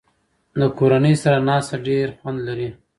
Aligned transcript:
د 0.59 0.61
کورنۍ 0.77 1.15
سره 1.23 1.37
ناسته 1.49 1.75
ډېر 1.87 2.07
خوند 2.17 2.39
لري. 2.47 2.69